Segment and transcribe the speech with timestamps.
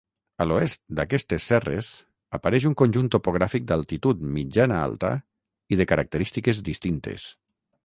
[0.43, 1.89] A l'oest d'aquestes serres
[2.37, 5.13] apareix un conjunt topogràfic d'altitud mitjana-alta
[5.77, 7.31] i de característiques distintes.